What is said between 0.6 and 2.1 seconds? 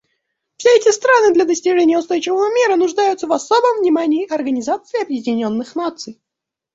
эти страны для достижения